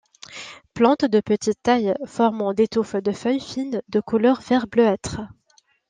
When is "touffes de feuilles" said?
2.67-3.39